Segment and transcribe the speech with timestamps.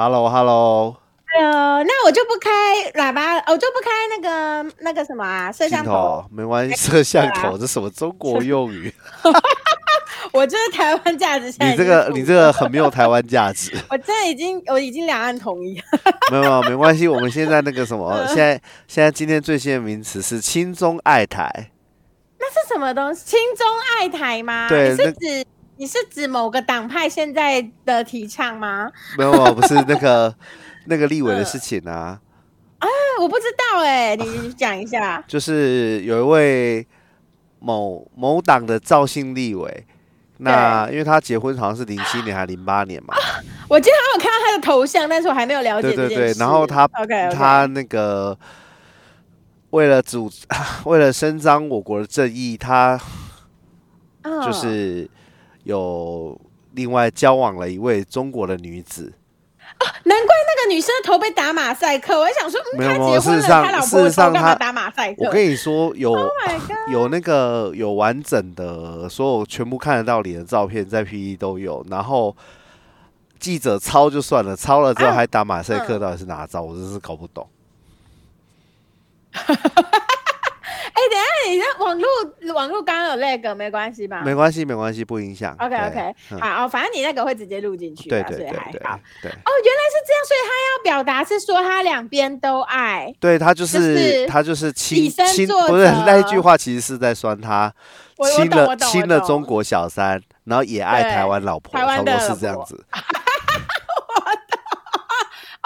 [0.00, 0.96] Hello，Hello。
[1.38, 2.50] 呃，那我就不开
[2.98, 6.24] 喇叭，我就不开那个那个什么啊，摄像头。
[6.32, 8.90] 没关系，摄像头这什么中国用语？
[10.32, 11.52] 我就是台湾价值。
[11.60, 13.76] 你这个你这个很没有台湾价值。
[13.90, 15.78] 我真的已经我已经两岸统一。
[16.30, 18.58] 没有没有没关系，我们现在那个什么，现在
[18.88, 21.70] 现在今天最新的名词是亲中爱台。
[22.38, 23.20] 那是什么东西？
[23.26, 23.66] 亲中
[23.98, 24.66] 爱台吗？
[24.66, 25.44] 对，是指
[25.80, 28.92] 你是指某个党派现在的提倡吗？
[29.16, 30.34] 没有，不是那个
[30.84, 32.20] 那个立委的事情啊。
[32.80, 32.86] 啊，
[33.18, 35.24] 我不知道哎，你 讲一下。
[35.26, 36.86] 就是有一位
[37.60, 39.86] 某某党的赵姓立委，
[40.36, 43.14] 那因为他结婚好像是零七年还是零八年嘛。
[43.66, 45.94] 我今天好像看到他的头像，但是我还没有了解。
[45.94, 48.38] 对对对，然后他 OK 他那个。
[49.70, 50.28] 为了主，
[50.84, 53.00] 为了伸张我国的正义，他
[54.44, 55.08] 就是
[55.64, 56.40] 有
[56.72, 59.12] 另外交往了一位中国的女子。
[60.04, 65.26] 难怪那个女生的头被打马赛克，我还想说，没有没有，事实上，事实上他打马赛克。
[65.26, 66.14] 我跟你说，有
[66.90, 71.84] 有那个有完整的所有全部看得到脸的照片，在 P E 都有。
[71.88, 72.36] 然后
[73.38, 76.62] 记者抄就算了，抄了之后还打马赛克，到底是哪招？
[76.62, 77.48] 我真是搞不懂。
[81.10, 82.08] 等下，你那网络
[82.54, 84.22] 网络刚刚有那个没关系吧？
[84.24, 85.54] 没关系，没关系，不影响。
[85.58, 88.50] OK OK，好，反正你那个会直接录进去，对对对对。
[88.50, 93.12] 对哦，原来是这样，所以他要表达是说他两边都爱。
[93.18, 97.72] 对他就是他就是亲亲，不是那一句话，其实是在酸他
[98.36, 102.84] 亲了亲了中国小三，然后也爱台湾老婆，差不多是这样子。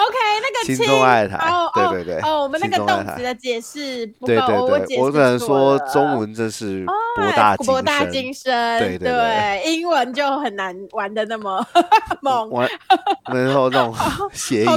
[0.05, 1.39] OK，那个亲中爱台，
[1.75, 6.85] 对对对，哦，我们那个动词的解释不够，我我只能说中文真是
[7.17, 11.65] 博大博大精深，对对对，英文就很难玩的那么
[12.21, 12.69] 猛，玩
[13.33, 13.95] 没有那种
[14.35, 14.71] 谐音，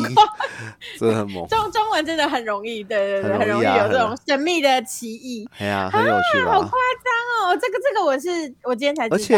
[1.00, 1.46] 真的很猛。
[1.48, 7.58] 中中文真的很容易，对对对，很容易有这种神秘的歧义，哎呀，很有趣，好夸张哦！
[7.60, 8.30] 这个这个我是
[8.64, 9.36] 我今天才，而且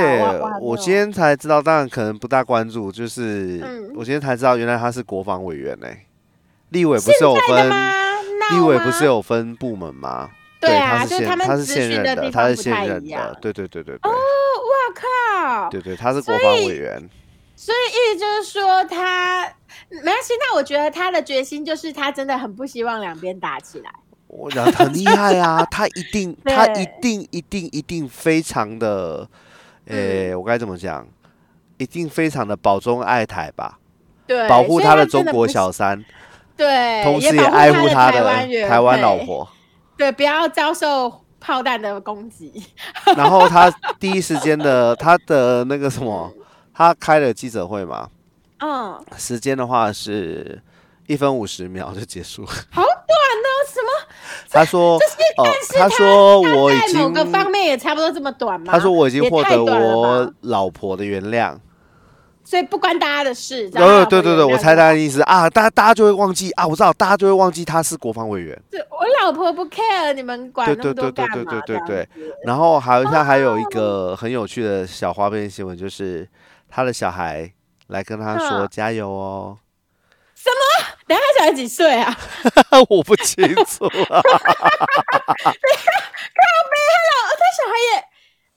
[0.61, 3.61] 我今天才知道，当然可能不大关注，就是
[3.95, 5.78] 我今天才知道，原来他是国防委员。
[6.69, 7.69] 立委不是有分？
[8.51, 10.29] 立委不是有分部门吗？
[10.59, 14.11] 对啊，就是他他是现任的，他是现任的，对对对对对。
[14.11, 15.69] 哦，哇靠！
[15.69, 17.09] 对对，他是国防委员。
[17.55, 19.45] 所以意思就是说，他
[19.89, 20.33] 没关系。
[20.39, 23.91] 那我觉得他的决心就是他真的很不希望两边打起来。
[24.27, 29.27] 我讲很厉害啊， 他一定，他一定，一定，一定非常的，
[29.85, 31.07] 诶，我该怎么讲？
[31.77, 33.79] 一定非常的保中爱台吧。
[34.47, 36.03] 保护他的中国小三，
[36.55, 38.23] 对，同时也爱护他的
[38.67, 39.47] 台湾老婆，
[39.97, 42.63] 对，不要遭受炮弹的攻击。
[43.17, 46.31] 然后他第一时间的他的那个什么，
[46.73, 48.09] 他开了记者会嘛，
[48.59, 50.61] 嗯，时间的话是
[51.07, 53.89] 一分五十秒就结束了， 好短哦，什么？
[54.51, 54.97] 他说，
[55.37, 55.45] 哦，
[55.77, 58.71] 他说我已经某个方面也差不多这么短吗？
[58.71, 61.55] 他说我已经获得我老婆的原谅。
[62.49, 63.69] 所以不关大家的事。
[63.75, 68.59] 哦，对对对，我猜他的意思啊，大家大家就会忘记啊，我知道大家就会忘记他是国防委员。
[68.71, 71.35] 对，我老婆不 care，你们管那么多干嘛？
[71.35, 72.33] 对对对对对对。
[72.43, 76.27] 然后好像还有一个很有趣的小花边新闻，就是
[76.67, 77.53] 他的小孩
[77.89, 79.55] 来跟他说加油哦。
[80.33, 80.57] 什么？
[81.05, 82.17] 等下小孩几岁啊？
[82.89, 83.87] 我不清楚。
[83.93, 84.23] 看到没？
[86.89, 88.09] 他老他小孩也。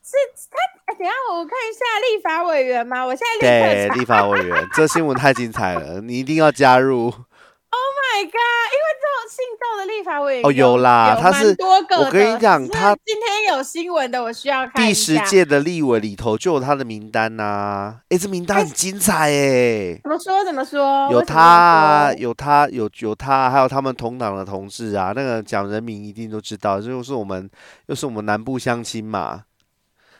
[0.02, 0.16] 是
[0.50, 0.56] 他，
[0.98, 3.04] 等下我看一下立法委员吗？
[3.04, 7.04] 我现在立刻立法委员，这新闻太精彩了，你一定要加入。
[7.04, 8.34] Oh my god！
[8.34, 11.96] 因为这种姓赵的立法委员哦，有啦，他是多个。
[11.96, 18.00] 我跟你讲，他今天有新闻的，我需要看第十届的立委里头就有他的名单呐。
[18.10, 19.98] 哎，这名单很精彩哎。
[20.02, 20.44] 怎么说？
[20.44, 21.08] 怎么说？
[21.10, 25.14] 有他，有他，有有他，还有他们同党的同志啊。
[25.16, 27.48] 那个讲人名一定都知道，就是我们
[27.86, 29.44] 又是我们南部乡亲嘛。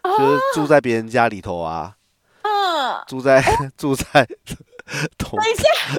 [0.02, 1.94] 就是住在别人家里头啊，
[2.42, 3.42] 嗯，住在
[3.76, 4.26] 住在
[5.16, 5.38] 同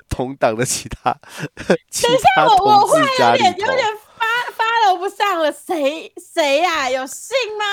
[0.10, 1.16] 同党的其他，
[1.56, 3.88] 等一下，我我忽然有点有点
[4.18, 6.90] 发发了不上了，谁谁呀？
[6.90, 7.66] 有信吗？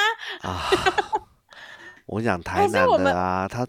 [0.49, 0.70] 啊。
[2.10, 3.64] 我讲台南的啊，他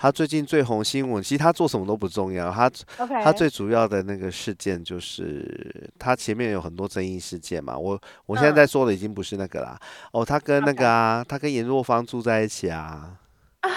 [0.00, 2.68] 他最近最红新闻，其实他做什么都不重要，他
[3.22, 7.78] 他最主要的那个事件就是他前面有很多争议事件嘛。
[7.78, 7.96] 我
[8.26, 9.78] 我现在在说的已经不是那个啦，
[10.12, 13.16] 哦，他跟那个啊，他跟严若芳住在一起啊。
[13.60, 13.70] 啊，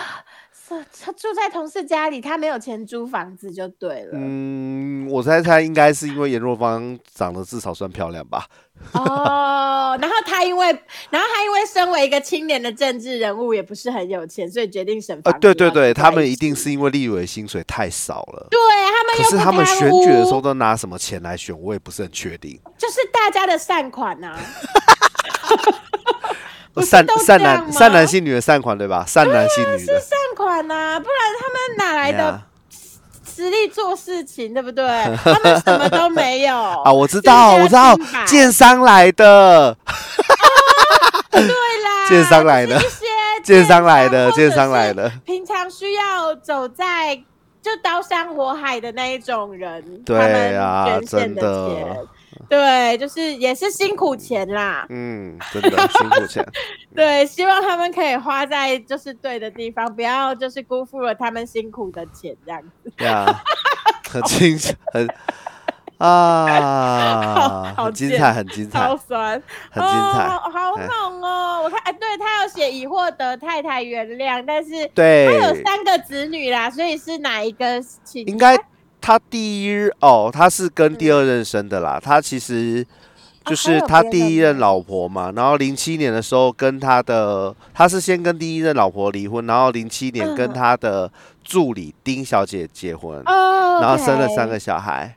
[0.51, 4.13] 是他住在同事家里，他没有钱租房子就对了。
[4.13, 8.47] 嗯，我猜他应该是因为严若芳长得至少算漂亮吧。
[8.94, 10.68] 哦，然后他因为，
[11.09, 15.19] 然后他因为身为一个青年的政治人物，也不是很有钱，所以决定省。
[15.24, 18.47] 呃，对对对，他们一定是因为立委薪水太少了。
[18.50, 22.59] 对他们，可是他们选举的时候都拿什么钱来选，我也不是很确定。
[22.77, 24.38] 就是大家的善款呐。
[26.83, 29.03] 善善男善男信女的善款对吧？
[29.07, 32.41] 善男信女是善款呐，不然他们哪来的？
[33.38, 34.84] 实力做事情，对不对？
[35.24, 36.92] 他们什么都没有 啊！
[36.92, 37.95] 我知道，我知道，
[38.25, 39.78] 建商来的。
[41.31, 42.80] 对啦， 建商来的，
[43.44, 45.12] 建商来的，建商来的。
[45.24, 47.16] 平常需要走在
[47.62, 52.06] 就刀山火海的那一种人，对啊，真的。
[52.49, 54.85] 对，就是也是辛苦钱啦。
[54.89, 56.45] 嗯，真的辛苦钱。
[56.95, 62.91] 对，希望他们可以花在就是对的地方，不要就是辜负了他们辛苦的钱这样子。
[62.95, 63.44] 对啊，
[64.09, 65.07] 很精彩，很
[65.97, 69.31] 啊， 很精彩，很精彩，好酸，
[69.69, 71.63] 很精彩，好猛哦！
[71.63, 78.25] 我看，哎，对他有写已获得太太原谅，但是对他有三个子女啦，所以是哪一个情？
[78.25, 78.57] 应该。
[79.07, 81.98] 他第一哦，他是跟第二任生的啦。
[81.98, 82.86] 他其实
[83.45, 85.31] 就是他第一任老婆嘛。
[85.33, 91.09] 然后零七年的时候跟他的，他是先跟第一任老婆离婚，然后零七年跟他的
[91.42, 95.15] 助理丁小姐结婚，然后生了三个小孩。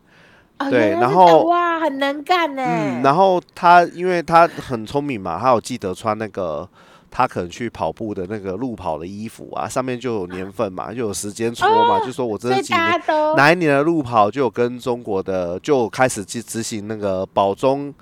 [0.71, 2.63] 对，然后哇，很能干呢。
[2.65, 6.69] 嗯，然后他因为他很聪明嘛，他有记得穿那个。
[7.11, 13.03] 他可能去跑步的那个路跑的衣服啊，上面就有年份嘛，就有时间戳嘛，就说我这几年
[13.37, 17.93] 哪一年的路跑就有跟中国的就开始去执行那个保中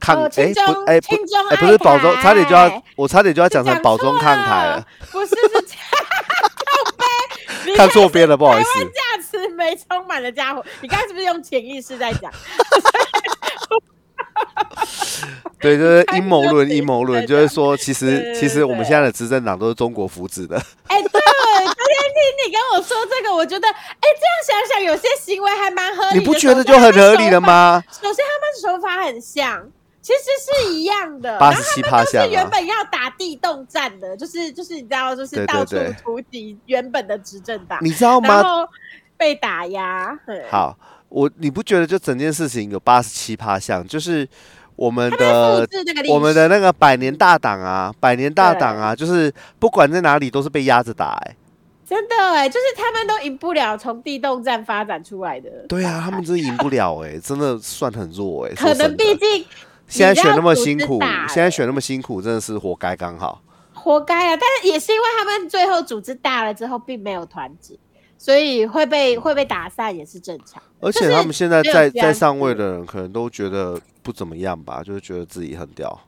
[0.00, 1.16] 抗哎不哎不
[1.50, 5.66] 哎不是保中，差点就要我差点就要讲成保中抗台了，不是是
[7.76, 8.84] 看错边了，不好意思。
[8.84, 12.30] 价值没充满的家伙，你刚才是不是用潜意识在讲？
[15.60, 20.56] 对，就是阴谋论，阴谋论就是说，其实其实我们现在的执政党都是中国扶植的。
[20.86, 26.18] 哎，对，昨天听你跟我说这个，我觉得，哎，这样想想，有些行为还蛮合理。
[26.18, 27.82] 你不觉得就很合理了吗？
[27.90, 29.66] 首先，他们手法很像，
[30.02, 31.38] 其实是一样的。
[31.38, 38.28] 八十七趴是原本要打地动战的，就是就是你知道，就是到处突袭原本的执政党，你知道吗？
[38.28, 38.68] 然后
[39.16, 40.16] 被打压。
[40.50, 40.76] 好，
[41.08, 44.28] 我你不觉得就整件事情有八十七趴像，就是。
[44.76, 45.66] 我们的
[46.10, 51.34] 我们的那个百年大党啊，百年大党啊，就是不管在哪里都是被压着打哎，
[51.88, 55.48] 真的哎，就是他们都赢不了从地洞战发展出来的。
[55.66, 58.52] 对啊，他们真赢不了哎，真的算很弱哎。
[58.54, 59.46] 可能毕竟
[59.88, 61.00] 现在选那么辛苦，
[61.30, 63.40] 现在选那么辛苦，真的是活该刚好。
[63.72, 64.38] 活该啊！
[64.38, 67.78] 但是也是因为他们最后组织大了之后，并没有团结。
[68.18, 76.00] 所以会被会被打散也是正常，而且他们现在在在上位的人可能都觉得不怎么样吧，就是觉得自己很屌，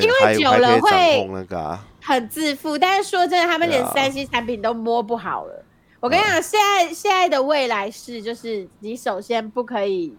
[0.00, 2.78] 因为久了会那个很自负。
[2.78, 5.64] 但是说真的，他们连三 C 产品都摸不好了。
[6.00, 10.14] 我跟你讲，现在现在的未来是，就是你首先不可以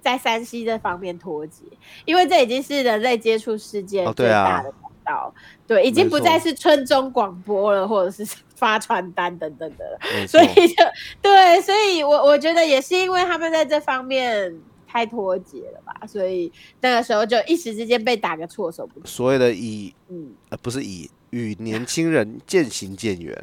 [0.00, 1.64] 在山西这方面脱节，
[2.04, 5.34] 因为这已经是人类接触世界最大的管道，
[5.66, 8.24] 对，已经不再是村中广播了，或者是。
[8.62, 9.98] 发传单等等的，
[10.28, 10.84] 所以就
[11.20, 14.56] 对，所以我我觉得也是因为他们在这方面
[14.86, 19.06] 太脱节了吧，所以那个时候就一时之间被打个措手不及。
[19.06, 23.36] 所谓的以嗯呃不是以与年轻人渐行渐远。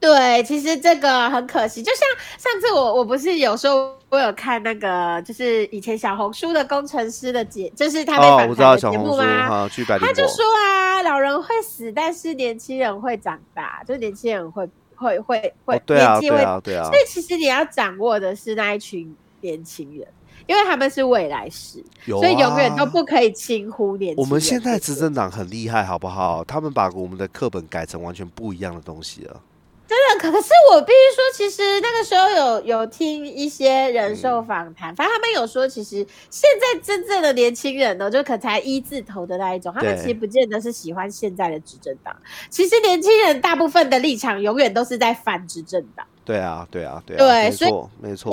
[0.00, 1.82] 对，其实这个很可惜。
[1.82, 2.02] 就像
[2.38, 9.68] 上次我我不是有说我有看那个，就是以前小红书的工程师的节，就是他被反派的节目吗？
[10.00, 16.84] 他就说啊，老人会死，但是年轻人会长大，就年轻人会会会会年纪会对啊。
[16.84, 20.06] 所以其实你要掌握的是那一群年轻人，
[20.46, 24.22] 因为他们是未来式，所以永远都不可以轻忽年轻。
[24.22, 26.44] 我们现在执政党很厉害，好不好？
[26.44, 29.40] 他们把我们的课本改成完全不一样的东西了。
[29.88, 42.14] 真的，可可是我必须说，其实那个时候有有听一些人受访谈，反正他们有说，其实现在真正的年轻人呢，就可才一字头的那一种，他们其实不见得是喜欢现在的执政党。
[42.50, 46.06] 其实年轻人大部分的立场永远都是在反执政党。
[46.22, 48.32] 对啊，对啊，对啊，对，没错，没错。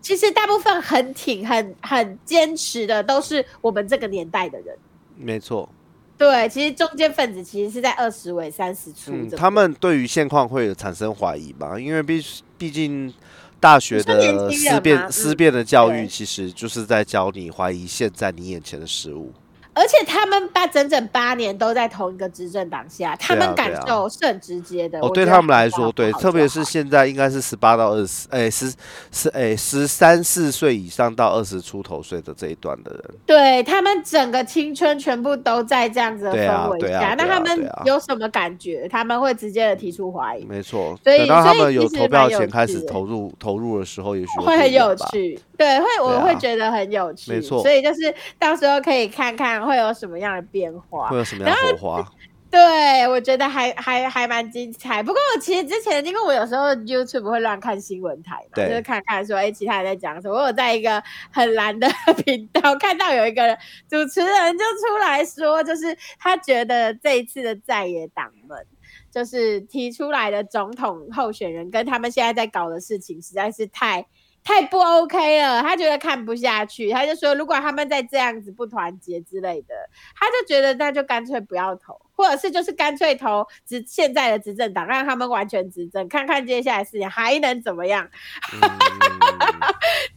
[0.00, 4.74] 其实大部分很挺、很很坚持的，都是我们这个年代的人。
[5.16, 5.68] 没错。
[6.16, 9.12] 对，其实中间分子其实是在二十尾三十出。
[9.36, 11.78] 他们对于现况会有产生怀疑吧？
[11.78, 12.24] 因为毕
[12.56, 13.12] 毕竟
[13.58, 19.32] 大学的思辨思辨的教育，其实就是在教你怀疑现在你眼前的事物。
[19.74, 25.00] 而且他们八整整八年都在同一个执政党下，他们感受是很直接的。
[25.00, 28.72] 哦，对他们来说，对，特别是现在应该是十八到二十，哎，十
[29.10, 38.86] 十哎十三四岁以上到二十出头岁的这一段的人，对他们整个青春全部都在这样子的氛围下，那他们有什么感觉？
[38.88, 40.44] 他们会直接的提出怀疑。
[40.44, 45.36] 没错，等到他们有投票前开始投入投入的时候，也许会很有趣。
[45.56, 47.32] 对，会我会觉得很有趣。
[47.32, 49.63] 没错，所以就是到时候可以看看。
[49.64, 51.08] 会有什么样的变化？
[51.08, 52.12] 会有什么样的火花？
[52.50, 55.02] 对我觉得还还还蛮精彩。
[55.02, 60.36] 不过我其实之前，因为我有时候 YouTube 会乱看新闻台嘛，就是看看说，哎，其他人在讲什么。
[60.36, 61.02] 我有在一个
[61.32, 61.88] 很蓝的
[62.24, 63.58] 频道看到有一个
[63.90, 68.64] 主持人就出来说，就是他觉得这一次的在野党们，
[69.10, 74.06] 就是提出来的总统候选人跟他们现在在搞的事情，实在是太。
[74.44, 79.74] 太不 OK 了，他觉得看不下去，他就说如果他们再这样子不团结之类的，
[80.14, 88.06] 他就觉得那就干脆不要投，或者是就是干脆投执现在的执政党，让他们完全执政，看看接下来事情还能怎么样。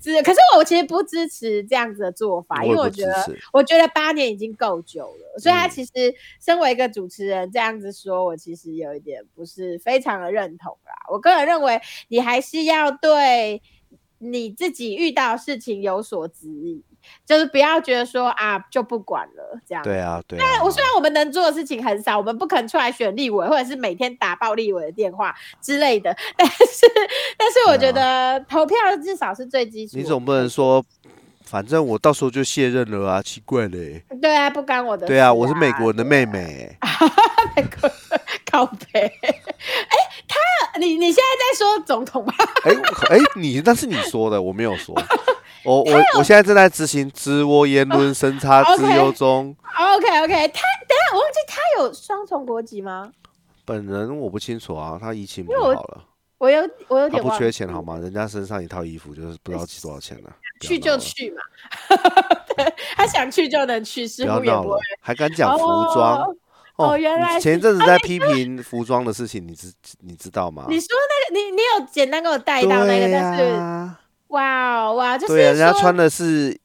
[0.01, 3.13] 只可是我其实不支持这样子的做法，因为我觉得
[3.53, 5.91] 我觉得八年已经够久了，所以他其实
[6.39, 10.91] 身为一个主持人这样子说，我其实有一点不是非常的认同啦。
[11.09, 13.61] 我个人认为你还是要对。
[14.19, 16.81] 你自己遇到事情有所质疑，
[17.25, 19.83] 就是不要觉得说啊就不管了这样。
[19.83, 20.39] 对啊，对。
[20.39, 26.87] 那我虽然我们能做的事情很少，我们不肯出来选立委，或者是每天打爆立委的电话之类的，但是
[27.37, 29.97] 但是我觉得投票至少是最基础。
[29.97, 30.83] 你总不能说，
[31.43, 33.21] 反正我到时候就卸任了啊？
[33.21, 34.03] 奇怪嘞。
[34.21, 35.07] 对啊，不干我的。
[35.07, 36.75] 对啊，我是美国人的妹妹。
[37.55, 37.89] 美国
[38.51, 39.11] 靠背。
[41.87, 42.33] 总统吗？
[42.65, 42.71] 哎
[43.09, 44.93] 哎，你那是你说的，我没有说。
[45.65, 49.55] 我我我现在正在执行自我言论审查自由中。
[49.75, 53.11] OK OK，他等下我忘记他有双重国籍吗？
[53.65, 56.03] 本人我不清楚啊，他疫情不好了。
[56.37, 57.97] 我有我有点不缺钱好吗？
[57.97, 60.29] 人家身上一套衣服就是不知道多少钱呢。
[60.61, 61.41] 去就去嘛，
[62.95, 64.77] 他想去就能去，师傅也不会。
[65.01, 66.23] 还敢讲服装？
[66.77, 70.65] 哦，原来前一阵子在批评服装的事情，你知你知道吗？
[70.69, 73.91] 你说那个，你你有简单给我带到那个，但是
[74.27, 76.55] 哇哇，就是对，人家穿的是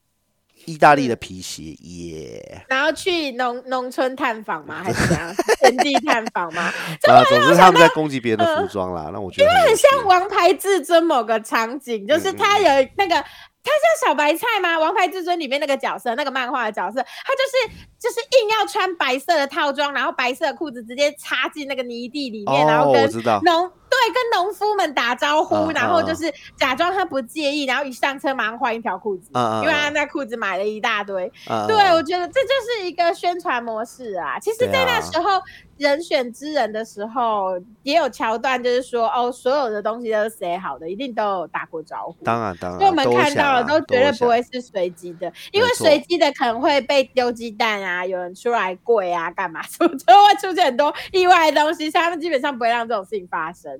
[0.66, 4.82] 意大利的皮鞋耶，然后去农农村探访吗？
[4.84, 5.34] 还是怎样？
[5.60, 6.62] 田地探访吗？
[7.08, 9.10] 啊，总之他们在攻击别人的服装啦。
[9.12, 13.24] 那我觉得因为很像《王牌至尊》某个场景，就是他有那个。
[13.64, 14.76] 他像小白菜吗？
[14.80, 23.08] 《王牌至尊》里面那个角色，那个漫画的角色，他就是就是硬要穿白色的套装，然后白色的裤子直接插进那个泥地里面，然后跟
[23.42, 31.30] 农对跟农夫们打招呼，然后就是假装他不介意，然后一上车马上换一条裤子，因为他那裤子买了一大堆。
[31.68, 34.38] 对，我觉得这就是一个宣传模式啊。
[34.38, 35.42] 其实，在那时候。
[35.78, 42.24] 人选之人的时候，也有桥段，就是说，哦，所有的东西都是写好的，一定都有打过招呼。
[42.24, 51.90] 当然，当然，所以我们看到了，都绝对不会是随机的，因为随机的可能会被丢鸡蛋啊，有人出来跪啊，干嘛， 就会出现很多意外的东西。
[51.90, 53.72] 他们基本上不会让这种事情发生，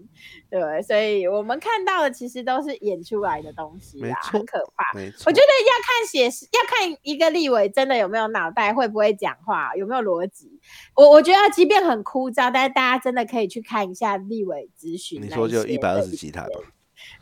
[0.51, 4.99] 对，所以我们看到的其实都是演出来的东西啦，很可怕。
[4.99, 10.59] 没错，我觉得要看写实，要看一个立委真的有没有脑袋，会不会讲话，有没有逻辑。
[10.97, 15.21] 我我觉得，即便很很枯燥，但是大家真的可以去看一下立委咨询。
[15.21, 16.61] 你说就一百二十几台吧。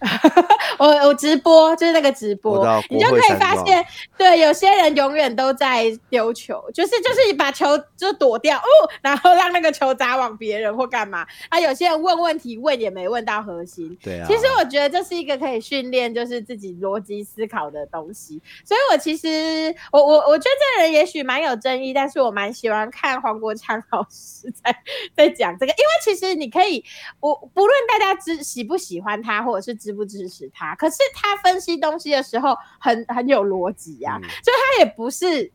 [0.78, 3.84] 我我直播就是那个直播，你就可以发现，
[4.16, 11.26] 对，有些人永远都在丢球，就是就是把球就躲掉哦，然后让那个球砸往别人或干嘛。
[11.48, 13.96] 啊，有些人问问题问也没问到核心。
[14.02, 14.26] 对啊。
[14.26, 18.40] 其实我觉得这是一个可以训练，就是自己逻辑思考的东西。
[18.64, 24.74] 所以我其实我我我觉得这个人也许蛮有争议，但是我蛮喜欢看黄国昌老师在
[25.14, 26.82] 在讲这个，因为其实你可以，
[27.20, 35.50] 我不论大家知喜不喜欢他，或者是支不支持他，可是他分析东西的时候很很有逻辑呀，所以他也不是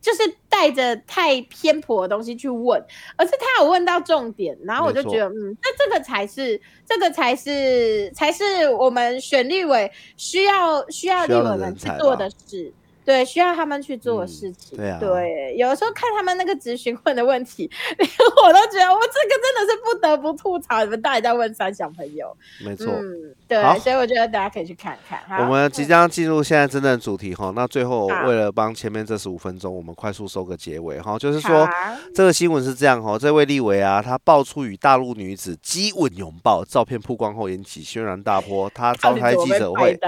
[0.00, 2.84] 就是带着太偏颇的东西去问，
[3.16, 12.72] 而是他有问到重点，然后我就觉得，嗯，那这个才是这个才是才是我们选立委需要需要立委们去做的事。
[13.04, 14.78] 对，需要他们去做事情。
[14.78, 17.68] 对啊，对，有的时候看他们那个咨询问的问题，
[17.98, 18.08] 连
[18.44, 22.36] 我都觉得我这个真的是不得不吐槽，你们到底在问三小朋友？
[22.64, 25.20] 没错，嗯，对，所以我觉得大家可以去看看。
[25.40, 31.68] 我们即将进入现在真正的主题哈，那最后为了帮前面这十五分钟，我们快速收个结尾哈，就是说
[32.14, 39.98] 这个新闻是这样哈，这位立维啊，他爆出与大陆女子激吻拥抱照片曝光后引起轩然大波，他召开记者会，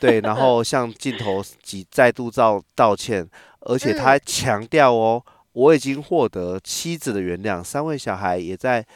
[0.00, 2.21] 对，然后向镜头挤再度。
[2.22, 3.28] 杜造道歉，
[3.62, 5.20] 而且他还强调哦，
[5.54, 8.86] 我已经获得妻子的原谅，三位小孩也在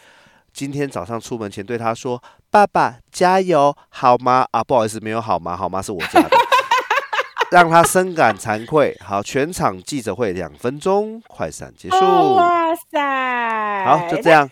[0.52, 5.56] 今天早上出门前对他说：“爸爸加油，好吗？”啊，不好意思，没有好吗？
[5.56, 5.82] 好吗？
[5.82, 6.30] 是我家的，
[7.50, 8.96] 让他深感惭愧。
[9.00, 11.96] 好，全场记者会两分钟，快闪结束。
[11.96, 13.84] 哇塞！
[13.84, 14.48] 好，就这样。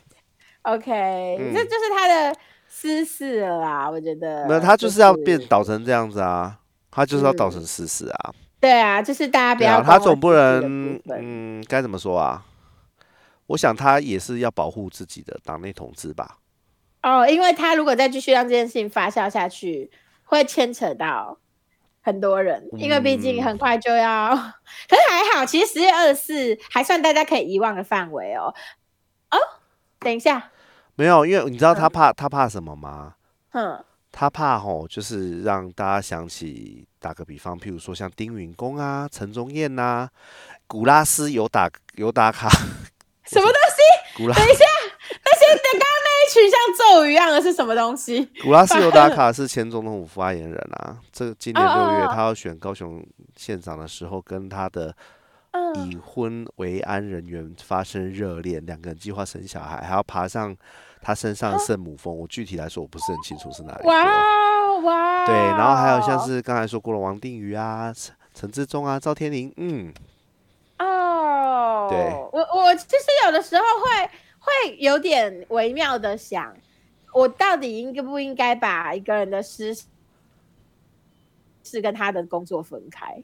[0.62, 2.36] OK，这就是他的
[2.68, 4.48] 私事了啦，我觉得。
[4.48, 6.58] 没有，他就是要变导成这样子啊，
[6.90, 8.34] 他就是要导成私事啊。
[8.64, 9.83] 对啊，就是大家不要。
[9.83, 12.42] 他总不能，嗯，该怎么说啊？
[13.49, 16.38] 我想他也是要保护自己的党内同志吧。
[17.02, 19.90] 哦，因为他如果再继续让这件事情发酵下去，
[20.25, 21.37] 会牵扯到
[22.00, 22.66] 很多人。
[22.78, 24.35] 因为毕竟很快就要，
[24.88, 28.54] 可是还好，其实十月二十四还算大家可以遗忘的范围哦。
[29.30, 29.37] 哦，
[29.99, 30.50] 等一下，
[30.94, 33.16] 没有，因为你知道他怕他怕什么吗？
[33.52, 33.85] 嗯。
[34.16, 40.09] 他怕吼，就是让大家想起，打个比方，譬如说像丁允恭啊、陈宗彦呐、
[40.68, 42.49] 古拉斯有打有打卡，
[43.25, 43.83] 什么东西？
[44.16, 44.64] 古拉，等一下，
[45.25, 48.25] 那些刚刚那一群像咒语一样的是什么东西？
[48.40, 53.04] 古拉斯有打卡是前总统府发言人啊，这今年六月他要选高雄
[53.35, 54.94] 县长的时候，跟他的
[55.75, 60.56] 已婚维安人员发生热恋，两个人计划生小孩，还要爬上。
[61.04, 63.87] 他身上圣母峰，我具体来说我不是很清楚是哪里。
[63.87, 65.26] 哇哇！
[65.26, 69.92] 对，然后还有像是刚才说过了王定宇啊、陈陈志忠啊、赵天林，嗯。
[70.78, 71.88] 哦。
[71.90, 71.99] 对，
[72.32, 76.56] 我我其实有的时候会会有点微妙的想，
[77.12, 79.75] 我到底应该不应该把一个人的私
[81.62, 83.23] 事跟他的工作分开？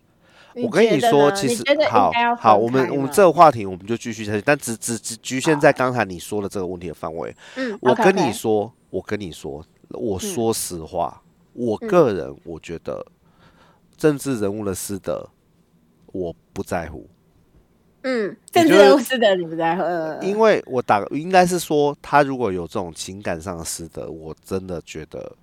[0.56, 7.34] 我跟你说，其实好好，我们我们这个话题我们就继续下去，但只只只局限在刚才你说的这个问题的范围。
[7.56, 13.06] 嗯，我跟你说，我跟你说，我说实话，我个人我觉得
[13.96, 15.28] 政治人物的私德
[16.06, 17.06] 我不在乎。
[18.02, 19.82] 嗯，政治人物私德你不在乎？
[20.24, 25.36] 因为我打应该是说，他如果有这种情感上的私德，我真的觉得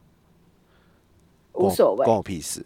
[1.53, 2.65] 无所谓，关我屁事。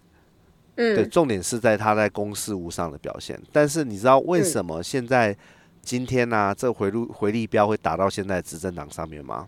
[0.75, 3.39] 对，重点是在他在公事务上的表现。
[3.51, 5.35] 但是你知道为什么现在
[5.81, 6.55] 今天呢？
[6.57, 9.47] 这回路回力标会打到现在执政党上面吗？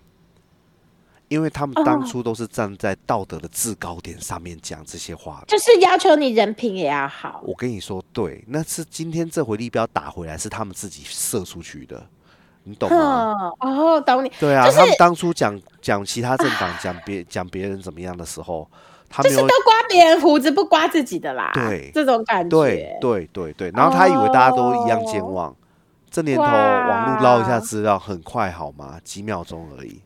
[1.29, 7.41] 因为他们当初都是站在道德的制高点上面讲这些话，就是要求你人品也要好。
[7.43, 12.05] 我跟你说，对，那是今天这回力标打回来是他们自己射出去的，
[12.63, 13.33] 你懂吗？
[13.59, 14.31] 哦，懂你。
[14.39, 18.69] 对啊，他们当初讲讲其他政党讲别讲别人怎么样的时候。
[19.21, 23.71] 就是都刮别人胡子不刮自己的啦，对，这种感觉，对对对对。
[23.75, 25.55] 然后他以为大家都一样健忘，
[26.09, 28.99] 这年头网络捞一下资料很快，好吗？
[29.03, 30.01] 几秒钟而已。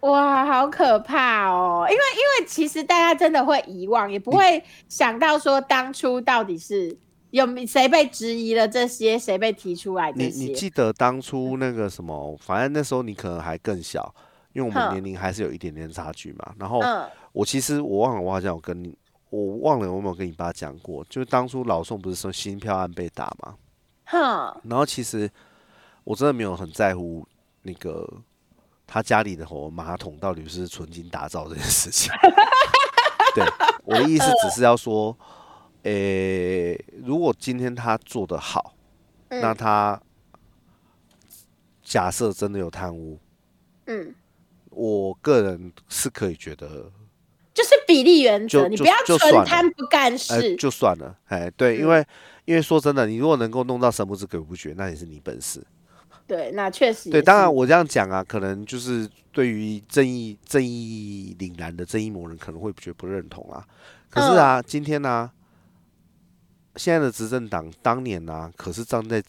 [0.00, 1.86] 哇，好可怕哦！
[1.88, 6.96] 因为因为其实大家真的会遗忘，也不会想到说当初到底是
[7.30, 10.10] 有谁被质疑了这些，谁被提出来。
[10.16, 12.36] 你你记得当初那个什么？
[12.40, 14.14] 反正那时候你可能还更小。
[14.54, 16.80] 因为我们年龄还是有一点点差距嘛，然后
[17.38, 18.98] 我其实我忘了，我好像有跟你，
[19.30, 23.54] 我忘了有没有跟你爸讲过，就是当初老宋不是说新票案被打嘛，
[24.64, 25.30] 然后其实
[26.02, 27.24] 我真的没有很在乎
[27.62, 28.12] 那个
[28.88, 32.12] 他家里的火马桶到底是纯金打造这件事情，
[33.36, 33.44] 对，
[33.84, 35.16] 我的意思只是要说，
[35.84, 36.74] 诶，
[37.04, 38.74] 如果今天他做的好，
[39.28, 40.02] 那他
[41.84, 43.16] 假设真的有贪污，
[43.86, 44.12] 嗯。
[44.70, 46.92] 我个人是可以觉得，
[47.58, 51.12] 就是比例原则，你不要纯贪不干事，就算了。
[51.26, 52.06] 哎，对，因为
[52.44, 55.66] 因为说真的，你如果能够弄到神不知鬼不觉，那也是你本事。
[56.24, 57.10] 对，那确实。
[57.10, 63.66] 对，当然我这样讲啊，可能就是对于正义正义凛然的正义某人可能会觉得不认同啊。
[64.08, 65.28] 可是啊，今天呢，
[66.76, 69.20] 现在的执政党当年呢，可是站在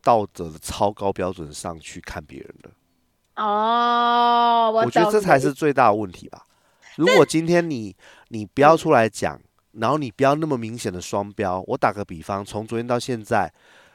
[0.00, 2.70] 道德的超高标准上去看别人的。
[3.34, 6.46] 哦，我觉得这才是最大的问题吧。
[6.96, 7.96] 如果今天你
[8.28, 9.40] 你不要出来讲，
[9.72, 11.62] 然后你不要那么明显的双标。
[11.66, 13.52] 我打个比方，从昨天到现在，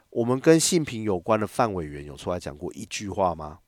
[0.10, 3.60] 我们跟性平有关的范委员有出来讲过一句话吗？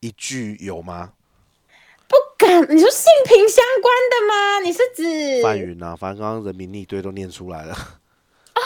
[0.00, 1.12] 一句有吗？
[2.06, 2.60] 不敢。
[2.74, 4.60] 你说性平相关的吗？
[4.62, 5.96] 你是指范云啊？
[5.96, 7.72] 反正刚刚人民力堆都念出来了。
[7.72, 8.60] 啊，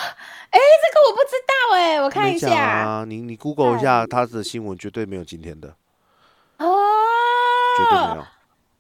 [0.51, 3.05] 哎，这个我不知道哎，我看一下啊。
[3.05, 5.77] 你你 Google 一下他的新闻，绝对没有今天的。
[6.59, 6.67] 哦，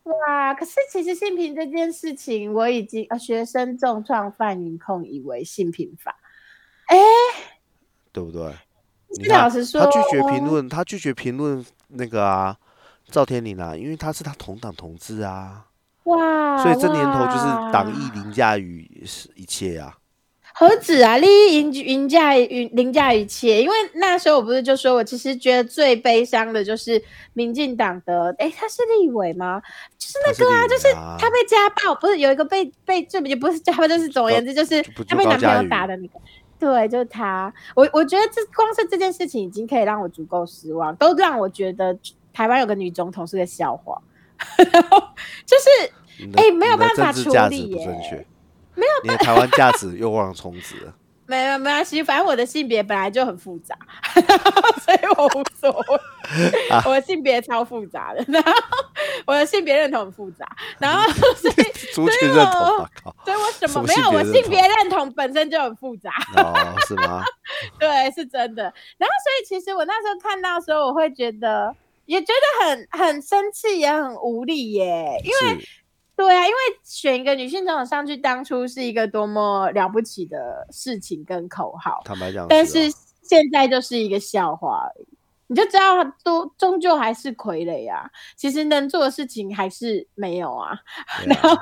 [0.08, 0.54] 哇！
[0.54, 6.16] 可是其实性平这件事情，我已经呃，学生重创范云控以为性平法，
[6.86, 6.96] 哎，
[8.10, 8.52] 对不对？
[9.28, 12.56] 老实说，他拒绝评论，他拒绝评论那个啊，
[13.06, 15.66] 赵天林啊，因为他是他同党同志啊，
[16.04, 16.62] 哇！
[16.62, 18.82] 所以这年头就是党意凌驾于
[19.34, 19.96] 一切啊。
[20.58, 21.16] 何止啊！
[21.18, 23.62] 利益凌凌驾于凌驾一切。
[23.62, 27.00] 因为那时候我不是就说我其实觉得最悲伤的就是
[27.32, 29.62] 民进党的，哎，他是立委吗？
[29.96, 36.14] 就是那个啊，就是他被家暴，不是有一个被被这也不是家暴，就是总而言之就是他被男朋友打的那个。
[36.58, 37.54] 对，就是他。
[37.76, 41.96] 我我觉得这光是这件事情已经可以让我足够失望，都让我觉得
[42.32, 44.02] 台湾有个女总统是个笑话。
[44.72, 44.98] 然 后
[45.46, 48.26] 就是哎，没有办法处理耶。
[48.78, 50.94] 没有，你的台湾价值又忘了充值了。
[51.26, 53.76] 没有，没关系，反正我的性别本来就很复杂，
[54.82, 56.00] 所以我无所谓。
[56.86, 58.52] 我的性别超复杂的，然后
[59.26, 61.54] 我的性别认同很复杂，然后所以
[61.92, 62.62] 族群认同，
[63.26, 66.10] 所以我什么没有，我性别认同本身就很复杂。
[66.36, 66.54] 哦，
[66.88, 67.22] 是吗？
[67.78, 68.62] 对，是真的。
[68.96, 71.74] 然后，所以其实我那时候看到的时候，我会觉得
[72.06, 75.62] 也觉得很很生气，也很无力耶，因为。
[76.18, 82.02] 对啊，因为选一个女性总统上去，当初是一个多么了不起的事情跟口号。
[82.04, 82.90] 坦白讲，但是
[83.22, 85.06] 现在就是一个笑话而已。
[85.46, 88.10] 你就知道，都终究还是傀儡啊。
[88.34, 90.76] 其实能做的事情还是没有啊。
[91.24, 91.56] 然后。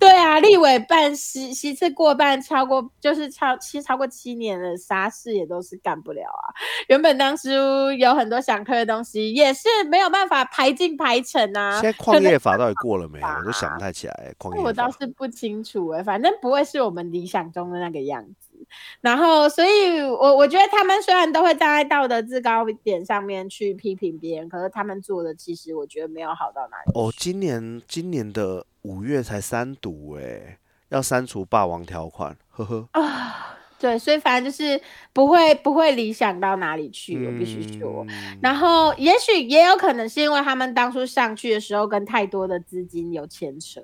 [0.00, 6.48] 对啊，立委办席席次过半，超过就是超七超过七年了，啥事也都是干不了啊。
[6.88, 7.50] 原本当初
[7.98, 11.80] 有很多想推的东西，也是没有办法排进排程啊。
[11.82, 13.26] 现在矿业法到底过了没有？
[13.26, 14.34] 我都想不太起来。
[14.38, 18.66] 矿业我倒是不清楚哎，反正不会是我们理想中的那个样子。
[19.02, 26.92] 然后，所以我我觉得他们虽然都会站在道德制高点上面去批评别人，可是他们做的其实我觉得没有好到哪里。
[26.94, 28.64] 哦，今年今年的。
[28.82, 34.80] 五月才三读哎，要删除霸王条款，呵呵啊，对，所以反正就是
[35.12, 38.06] 不会不会理想到哪里去，我必须说。
[38.40, 43.82] 然后也许也有可能是因为他们当初上去的时候跟太多的资金有牵扯，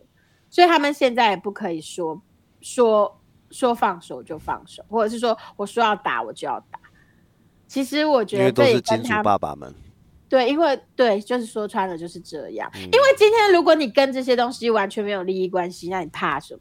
[0.51, 2.23] 所以他们现在也不可以说
[2.61, 6.79] 说说放手就放手，或者是说我说要打我就要打。
[7.67, 9.75] 其实我觉得都是金主爸爸们。
[10.29, 12.71] 对，因为对，就是说穿了就是这样。
[12.75, 16.61] 因为今天如果你跟这些东西完全没有利益关系，那你怕什么？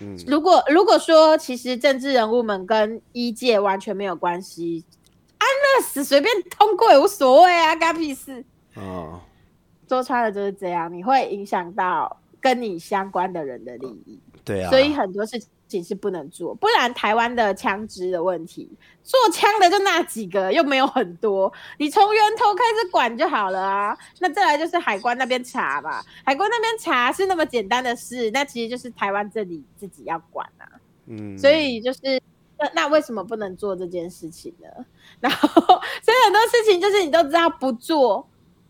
[0.00, 4.84] 嗯，如果如果说其实政治人物们跟医界完全没有关系，
[5.38, 8.44] 安乐死随便通过也无所谓啊，干屁事？
[8.74, 9.20] 哦，
[9.88, 14.20] 说穿了就是这样，你会影响到跟你相关的人的利益。
[14.44, 15.76] 对啊，所以很多事情。
[15.86, 18.68] 是不能做，不然台湾的枪支的问题，
[19.04, 23.96] 做枪的就那几个，又没有很多，你从源头开始管就好了啊。
[24.18, 30.66] 那再来就是海关那边查吧，海关那边查是那么简单的事，那其实就是台湾这里自己要管啊。
[31.06, 32.20] 嗯，所以就是
[32.58, 34.68] 那那为什么不能做这件事情呢？
[35.20, 38.26] 然后所以很多事情就是你都知道不做，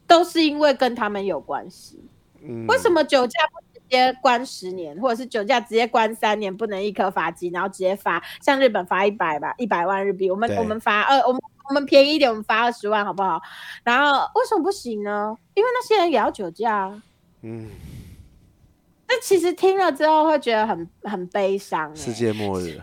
[0.06, 2.02] 都是因为跟他们有关系。
[2.42, 3.38] 嗯，为什么酒驾？
[3.44, 10.30] 直接关十年，或者是酒驾直接关三年，不能一颗罚金，然后直接罚像日本罚一百吧，一百万日币。
[10.30, 13.40] 我们我们罚二，我们我们便宜一点，我们罚二十万，好不好？
[13.84, 15.36] 然后为什么不行呢？
[15.54, 17.02] 因为那些人也要酒驾。
[17.42, 17.68] 嗯。
[19.08, 21.94] 那其实听了之后会觉得很很悲伤。
[21.94, 22.80] 世界末日。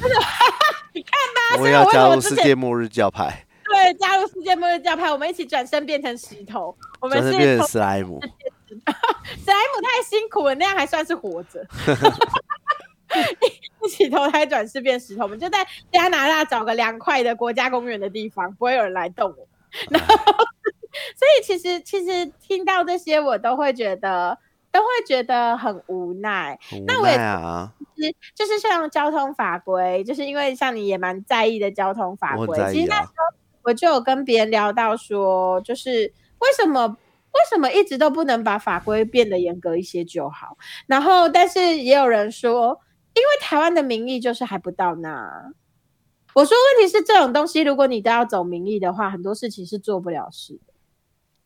[0.00, 0.16] 真的？
[0.92, 1.12] 你看
[1.56, 3.46] 吧，我要加入世界末日教派。
[3.64, 6.76] 对，加入世界末日教派，我们一起转身变成石头。
[7.00, 8.20] 我们是变成史莱姆。
[8.90, 11.66] 史莱姆太辛苦了，那样还算是活着。
[13.82, 19.48] 一起投胎转世变石头，我们就在加拿大找个凉快的国家公园的地方，不会有人来动我。
[19.88, 20.14] 然后，
[21.16, 24.38] 所以其实其实听到这些，我都会觉得
[24.70, 26.56] 都会觉得很无奈。
[26.86, 27.16] 那我也
[27.96, 32.46] 其实就是像交通法规，就是因为像你也蛮在意的交通法规。
[32.72, 36.96] 其实那时候我就有跟别人聊到说，就是为什么。
[37.32, 40.56] 为什么一直都不能把法规变得严格一些就好？
[40.86, 42.80] 然后，但是也有人说，
[43.14, 45.52] 因为台湾的民意就是还不到那。
[46.34, 50.72] 我说，问题是这种东西，如果你都要走民意的话，很多事情是做不了事的。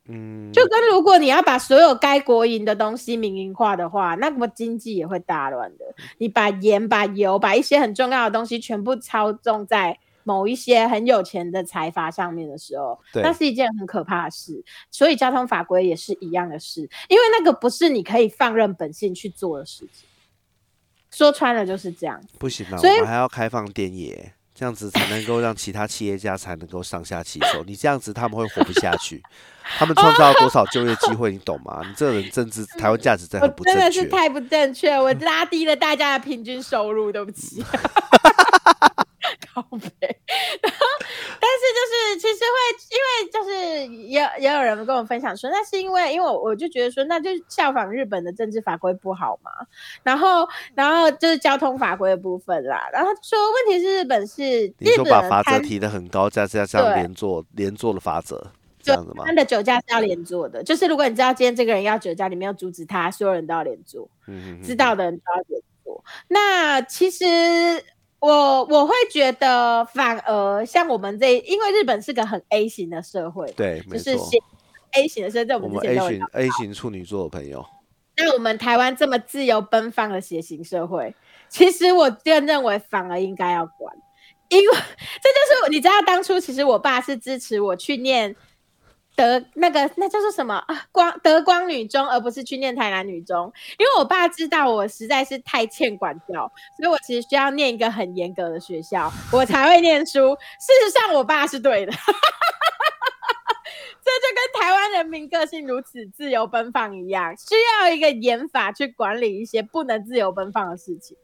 [0.07, 5.85] 嗯，就跟如果你要把所有该国营的东西民营化的话，那么经济也会大乱的。
[6.17, 9.99] 你把盐、把油、把一些很重要的东西全部操纵在。
[10.27, 14.61] 某一些很有钱的财阀上面的时候，那是一件很可怕的事。
[14.89, 20.09] 所以交通法规也是一样的事，因为那个不是你可以放任本性去做的事情。
[21.11, 22.19] 说穿了就是这样。
[22.39, 27.63] 不行啊，我们还要开放电业，这样子才能够让其他企业家才能够上下其手。
[27.63, 29.21] 你这样子他们会活不下去。
[29.77, 31.81] 他们创造了多少就业机会，你懂吗？
[31.87, 37.63] 你这人政治台湾价值真的不真的是太不正确，我拉低了大家的平均收入，对不起。
[39.51, 39.79] 靠背，
[40.61, 40.79] 然后
[41.39, 42.55] 但是就是其实会
[42.91, 43.49] 因为就是
[43.85, 49.51] 也也有人跟我分享说，那是因为因为我我就觉得说，那就效仿日本的政治法规不好嘛。
[50.03, 52.89] 然后然后就是交通法规的部分啦。
[52.91, 58.45] 然后说问题是日本是你说把法则提的很高，加加这样连坐连坐的法则
[58.81, 59.23] 这样子吗？
[59.25, 64.09] 他的酒驾是要连坐的，就是如果你知道今天这个人要酒驾，你没有阻止他，所有人都要连坐。
[64.63, 66.03] 知道的人都要连坐。
[66.27, 67.25] 那其实。
[68.25, 74.17] 我我会觉得，反而像我们这，因为日本是个很 A 型的社会，对，就是
[74.93, 77.65] A 型的社会，我们 A 型 A 型处女座的朋友。
[78.17, 81.13] 那我们台湾这么自由奔放的血型社会，
[81.49, 83.95] 其实我就认为反而应该要管，
[84.49, 88.35] 因为这就是你知道，当初其实我爸是支持我去念。
[89.15, 90.85] 德那个那叫做什么啊？
[90.91, 100.35] 光德光女中，而不是去念台南女中，因为我爸知道我实在是太欠管教，所以我其实需要念一个很严格的学校，我才会念书。
[100.59, 101.91] 事实上，我爸是对的，
[104.03, 111.17] 这就跟台湾人民个性如此自由奔放一样，需要一个严法去管理一些不能自由奔放的事情。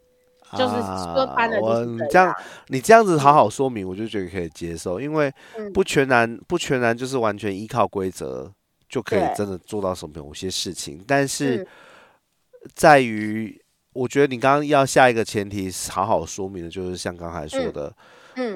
[0.58, 2.34] 就是说穿了，我这样
[2.68, 5.34] 你这样子好好说明，我就觉得可以接受，因为
[5.74, 8.52] 不全然不全然就是完全依靠规则
[8.90, 11.68] 就可以真的做到什么某些事情，但是
[12.74, 13.60] 在于
[13.94, 17.88] 我觉得你刚刚要下一个前提好好说明的，就是像刚才说的。
[17.88, 17.96] 嗯，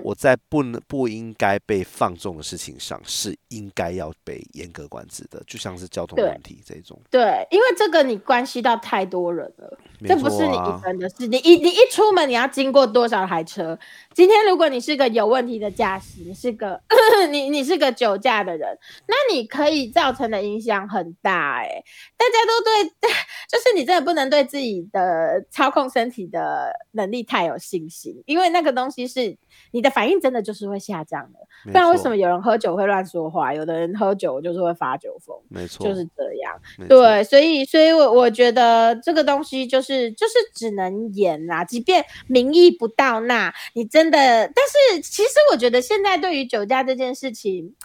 [0.04, 7.00] 我在不能不应该被放纵的事情上，是应该要被严格管制的，就像是交通问题这种。
[7.10, 11.28] 对，因为这个你关系到太多人了，这不是你一个人的事。
[11.28, 13.78] 你一你一出门，你要经过多少台车？
[14.16, 16.82] 今天如果你是个有问题的驾驶，你是个
[17.30, 21.58] 你你是个酒驾的人，那你可以造成的影响很大。
[21.58, 21.84] 哎，
[22.16, 23.10] 大家都对，
[23.50, 29.38] 就是你真的不能对自己的操控身体的能力太有信心，因为那个东西是。
[29.72, 31.40] 你的反应真的就是会下降的，
[31.72, 36.54] 不然为什么有人喝酒会乱说话，有的人喝酒就是会发酒疯，没错，就是这样。
[36.90, 44.66] 对，所以，所以我我觉得这个东西就是就是只能演啦，即便民意不到那，你真的，但
[44.96, 47.76] 是其实我觉得现在对于酒驾这件事情，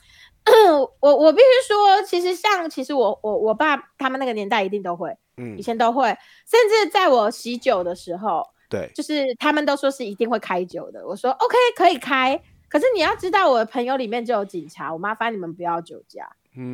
[1.01, 6.09] 我我必须说，其实像其实我我我爸他们那个年代一定都会，嗯，以前都会，
[6.49, 8.43] 甚至在我喜酒的时候。
[8.71, 11.05] 对，就是他们都说是一定会开酒的。
[11.05, 16.31] 我说 OK，可以开，可是你要知道，我的朋友里面就有警察，我麻烦你们不要酒驾。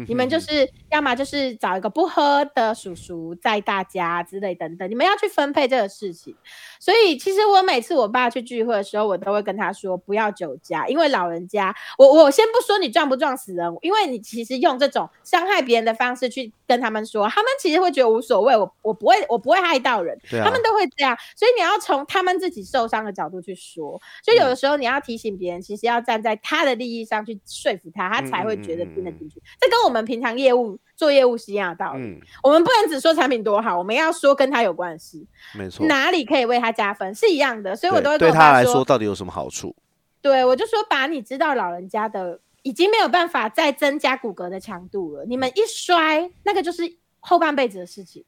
[0.06, 6.34] 你们就是要么就是找一个不喝的叔叔载大家之类等等，你们要去分配这个事情。
[6.78, 21.16] 所以其实我每次我爸去聚会的时候，我都会跟他说不要酒驾，因为老人家，我我先不说你撞不撞死人，因为你其实用这种伤害别人的方式去跟他们说，他们其实会觉得无所谓，我我不会我不会害到人，他们都会这样。
[21.36, 29.42] 所以你要从他们自己受伤的角度去说，所以有的时候你要提醒别人，其实要站在他的利益上去说服他，他才会觉得听得进去。
[29.76, 39.76] 跟我们平常业务做业务是一样的道理，我们不能只说产品多好，我们要说跟他有关系，没错，哪里可以为他加分是一样的，所以我都会对他来说到底有什么好处？
[40.22, 46.82] 对我就说，把你知道老人家的已经没有办法再增加骨骼的强度了，你们一摔，那个就是
[47.20, 48.24] 后半辈子的事情。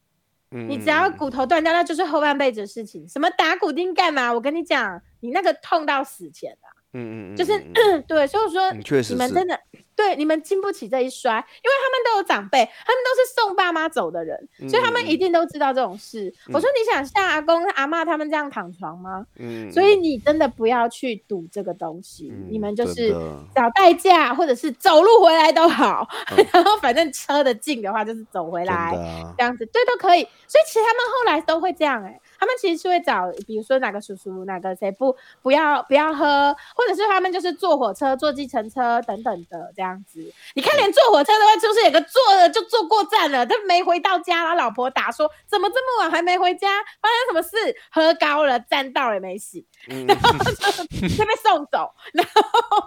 [0.50, 3.06] 你只要骨头断掉，那就是后半辈子的事情。
[3.06, 4.32] 什么打骨钉干嘛？
[4.32, 6.68] 我跟你讲，你那个痛到死前啊。
[6.94, 7.58] 嗯嗯嗯，就是
[8.08, 9.60] 对，所以说你们真的。
[9.98, 16.32] 对，你们经不起这一摔，因为他们都有长辈，他们都是送爸妈走的人，所以他们一定都知道这种事。
[16.52, 19.26] 我说，你想像阿公阿妈他们这样躺床吗？
[19.40, 23.10] 嗯，所以你真的不要去赌这个东西，你们就是
[23.52, 26.06] 找代驾，或者是走路回来都好，
[26.52, 28.92] 然后反正车的近的话就是走回来，
[29.36, 30.22] 这样子对都可以。
[30.46, 32.20] 所以其实他们后来都会这样，哎。
[32.40, 40.20] 他们其实是会找，比如说哪个叔叔、哪个谁不不要不要喝，或者是他们就是坐火车、坐计程车等等的这样子。
[40.54, 46.68] 你看，连坐火车都会出现有个坐了就坐过站了，他没回到家，然后老婆打说怎么这么晚还没回家，
[47.00, 47.76] 发生什么事？
[47.90, 49.66] 喝高了，站到也没洗，
[50.06, 52.42] 然后就被送走，然后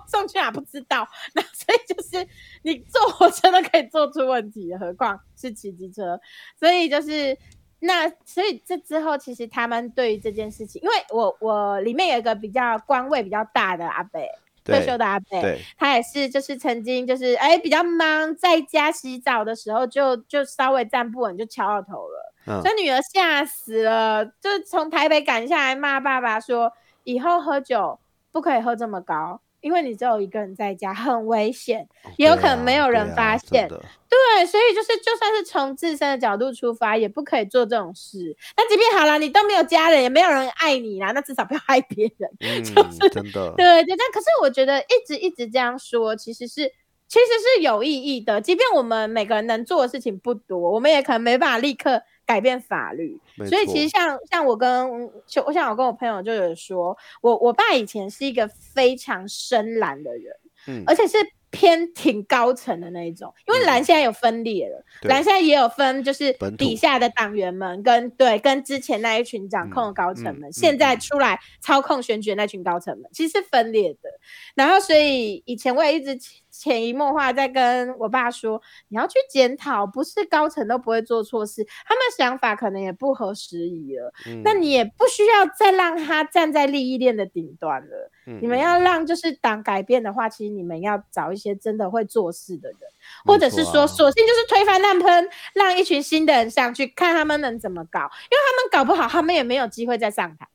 [0.07, 1.07] 送去哪不知道。
[1.33, 2.27] 那所以就是
[2.63, 6.19] 你坐火车都可以坐出问题，何况是骑机车？
[6.59, 7.37] 所以就是。
[7.83, 14.29] 那所以这之后，其实他们对于这件事情，因为我我里面有一个比较官位比较大的阿贝，
[14.63, 26.71] 退休的阿贝，他也是就是曾经就是哎比较忙，在家洗澡的时候就就稍微站不稳就敲到头了，所以女儿吓死了，就从台北赶下来骂爸爸说，
[27.03, 27.99] 以后喝酒
[28.31, 29.41] 不可以喝这么高。
[29.61, 33.67] 因为你只有一个人在家，很危险，也有可能没有人发现。
[33.67, 38.35] 对，所以就是，就算是从自身的角度出发，也不可以做这种事。
[38.57, 42.29] 那即便好了，你都没有家人，也没有人爱你啦，那至少不要害别人。
[42.63, 44.11] 就是真的，对，就这样。
[44.11, 46.67] 可是我觉得一直一直这样说，其实是
[47.07, 48.41] 其实是有意义的。
[48.41, 53.19] 即便我们每个人能做的事情不多，我们也可能没办法立刻改变法律。
[53.49, 60.33] 所以其实像像我跟就像我跟我朋友就有说，我我爸以前是一个非常深蓝的人，
[60.67, 61.17] 嗯，而且是。
[61.53, 74.09] 偏挺高层的那一种，因为蓝现在有分裂了，蓝现在也有分，就是底下的党员们跟对跟之前那一群掌控的高层们，现在出来操控选举的那群高层们，其实是分裂的。
[74.55, 76.17] 然后，所以以前我也一直。
[76.51, 84.13] 潜移默化在跟我爸说，你要去检讨，不是高层都不会做错事，他们想法可能也不合时宜了。
[84.43, 88.11] 那你也不需要再让他站在利益链的顶端了。
[88.41, 92.79] 你们要让就是党改变的话，其实你们要找一些真的会做事的人，
[93.25, 100.47] 或者是说，索性就是推翻烂喷，让一群新的人上去看他们能怎么搞，因为他们搞不好，他们也没有机会再上台。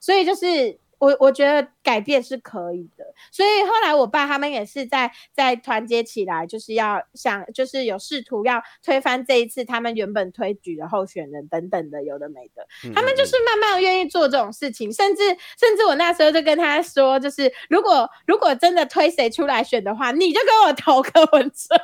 [0.00, 1.68] 所以就是我我觉得。
[1.84, 15.22] 改变是可以的，所以后来我爸他们也是在在团结起来，就是要想，就是有试图要推翻这一次他们原本推举的候选人等等的，有的没的，他们就是慢慢愿意做这种事情，甚至
[15.60, 21.76] 甚至我那时候就跟他说，就是如果如果真的推谁出来选的话，你就给我投柯文哲，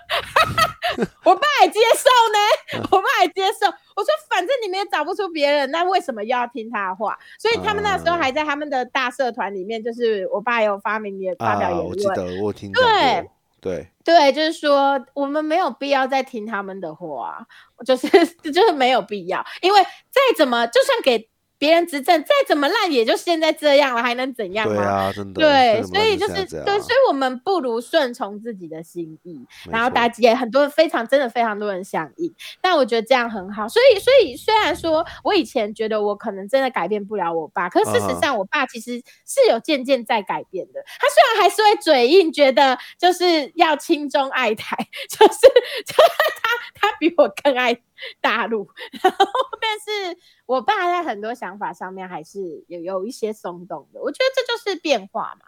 [1.26, 7.18] 我爸也接受呢，我爸也接受，我说反正你们也找不出别人，那为什么又要听他的话？
[7.38, 9.90] 所以他们那时候还在他们的大社团里面就。
[9.90, 13.28] 就是我爸有发明也发表言论，我记得我听对
[13.60, 17.44] 对对，就是说我们没有必要再听他们的话，
[17.84, 18.06] 就是
[18.52, 21.28] 就是没有必要，因为再怎么就算给。
[21.60, 24.74] 别人执政再怎么烂，也就现在这样了，还能怎样吗？
[24.74, 25.40] 对啊，真的。
[25.42, 29.38] 对，所以就是对，所以我们不如顺从自己的心意，
[29.70, 33.68] 然后大家也很多非常真的非常多人响应，但我觉得这样很好。
[33.68, 38.92] 所以，所以虽然说我以前觉得我可能真的改变不了我爸，可事实上我爸其实
[39.26, 40.82] 是有渐渐在改变的。
[40.98, 44.76] 他虽然还是会嘴硬，觉得就是要亲中爱台，
[45.10, 45.40] 就是
[45.84, 46.10] 就是
[46.42, 47.80] 他 他比我更爱。
[48.22, 48.66] 大陆，
[49.02, 49.26] 然后
[49.60, 55.44] 但是我爸在很多想法上面还是有有一些松动的，我觉得这就是变化嘛，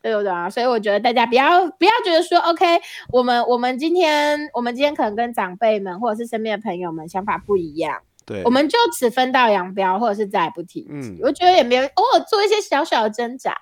[0.00, 0.48] 对不对啊？
[0.48, 10.86] 所以我觉得大家不要不要觉得说，OK，我们我们今天我们今天可能跟长辈们或者是身边的朋友们想法不一样，对，我们就此分道扬镳，或者是再也不提。
[10.88, 13.52] 嗯，我觉得也没有偶尔做一些小小的挣扎，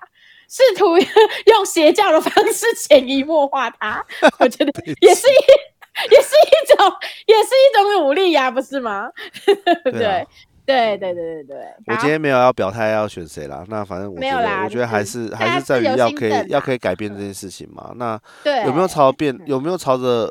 [0.47, 0.85] 试图
[1.49, 4.05] 用邪教的方式潜移默化它，
[4.37, 5.74] 我觉得也是一。
[6.11, 6.91] 也是一种，
[7.25, 9.09] 也是一种努力呀，不是吗？
[9.85, 10.27] 对，
[10.65, 11.57] 对，对，对，对，对。
[11.87, 17.91] 我今天没有要表态要选谁啦，那反正我觉得，我觉得还是还是在于要可以要可以改变这件事情嘛。
[17.95, 18.19] 那
[18.65, 19.39] 有没有朝变？
[19.45, 20.29] 有没有朝着？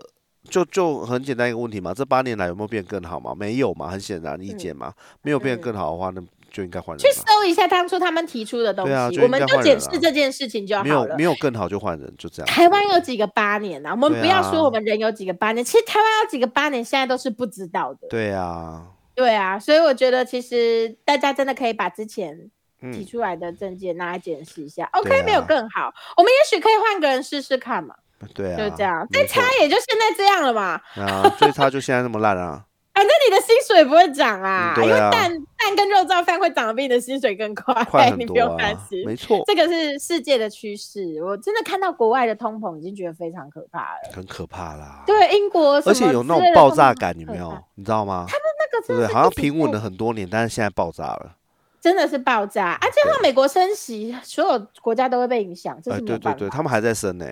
[0.51, 3.35] 就就很简单一个问题嘛，这八年来有没有变更好嘛？
[3.35, 4.93] 没有嘛，很显然意见嘛。
[5.23, 6.21] 没有变更好的话，那。
[6.55, 6.99] 就应该换人。
[6.99, 10.89] 去搜一下当初他们提出的东西，我们就检视这件事情就好了。
[10.89, 12.47] 没有没有更好就换人，就这样。
[12.47, 13.91] 台湾有几个八年啊？
[13.91, 18.07] 我们不要说我们人有几个八年，其实台湾有几个八年，现在都是不知道的。
[18.09, 18.87] 对啊，
[19.17, 22.49] 对啊，所以我觉得其实大家真的可以把之前
[22.93, 24.89] 提出来的证件拿来检视一下。
[24.93, 27.97] OK，没有更好，我们也许可以换个人试试看嘛。
[28.33, 29.05] 对啊，就这样。
[29.13, 30.81] 再差也就现在这样了嘛。
[30.97, 32.65] 啊，最差就现在那么烂啊。
[32.95, 35.29] 反正你的薪水不会涨啊，因为蛋
[35.59, 37.75] 蛋跟肉燥饭会涨得比你的薪水更快，
[38.17, 39.05] 你不用担心。
[39.05, 41.21] 没错，这个是世界的趋势。
[41.23, 45.03] 我真的看到国外的通膨，已经觉得非常可怕了，很可怕啦。
[45.05, 47.53] 对，英国而且有那种爆炸感，有没有？
[47.75, 48.27] 你知道吗？
[48.29, 51.35] 他们那个对，好像平稳了很多年，但是现在爆炸了，
[51.81, 52.79] 真的是爆炸。
[52.81, 57.27] 而且像美国升息，所有国家都会被影响，这是对对对，他们还在升呢。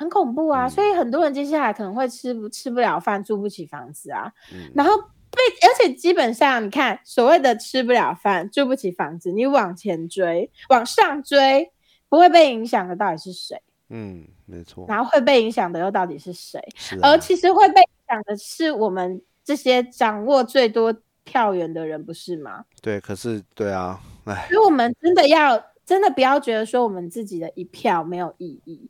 [0.00, 4.32] 很恐怖啊，所以很多人接下来可能会吃不吃不了饭，住不起房子啊。
[4.74, 11.70] 然后被，而且基本上你看，所谓的吃不了饭、住不起房子，你往前追、往上追，
[12.08, 13.60] 不会被影响的到底是谁？
[13.90, 14.86] 嗯，没错。
[14.88, 16.58] 然后会被影响的又到底是谁？
[17.02, 22.64] 而其实会被影响的是我们这些掌握最多票源的人，不是吗？
[22.80, 28.88] 对，可是对啊，哎，所以我们真的要真的不要觉得说我们自己的一票没有意义。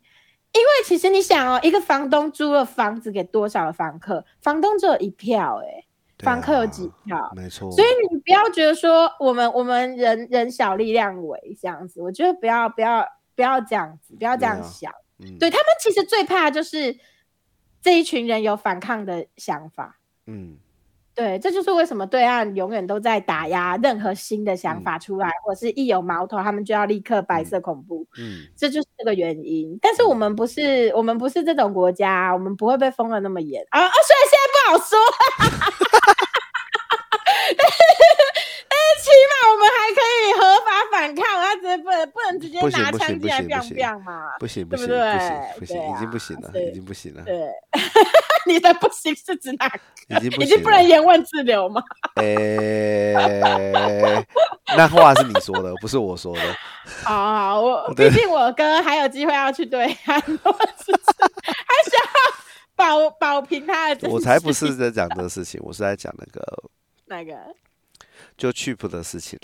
[0.52, 4.24] 因为其实你想哦，一个房东租了房子给多少的房客？
[4.40, 5.84] 房东只有一票，哎，
[6.24, 7.32] 房客有几票？
[7.36, 7.70] 没错。
[7.70, 14.92] 所以你不要觉得说我们我们人人小力量为这样子，我觉得不要不要不要这样子，不要这样想。
[15.38, 16.98] 对他们其实最怕就是
[17.80, 19.98] 这一群人有反抗的想法。
[20.26, 20.58] 嗯。
[21.20, 28.06] 对，这就是为什么对岸永远都在打压任何新的想法出来，或者是一有矛头，他们就要立刻白色恐怖。
[28.18, 29.78] 嗯，这就是这个原因。
[29.82, 33.90] 但是我们不是，我们不是这种国家，我们不会被封的那么严啊啊！
[33.90, 34.96] 虽然现在不好说，
[37.58, 37.76] 但是
[38.66, 41.44] 但是起码我们还可以合法反抗啊！
[41.50, 44.36] 他直接不能不能直接拿枪进来 biang biang 嘛？
[44.38, 44.98] 不行不行不行
[45.58, 47.22] 不行，已经不行了，已经不行了。
[47.24, 47.38] 对，
[48.46, 49.70] 你的不行是指哪？
[50.08, 51.82] 已经不已经不能言问自流吗？
[52.16, 53.14] 诶，
[54.76, 56.42] 那话是你说的，不是我说的。
[57.04, 62.02] 好好，我毕竟我哥还有机会要去对岸， 还需要
[62.74, 64.08] 保保平他的。
[64.08, 66.42] 我才不是在讲这个事情，我是在讲那个
[67.06, 67.32] 哪个？
[68.36, 69.38] 就 cheap 的事情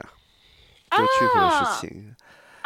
[0.89, 2.15] 啊，就 cheap 的事情。